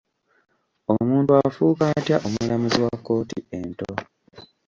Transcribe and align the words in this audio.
Omuntu 0.93 1.31
afuuka 1.43 1.83
atya 1.97 2.17
omulamuzi 2.27 2.79
wa 2.85 2.93
kkooti 2.97 3.39
ento? 3.59 3.89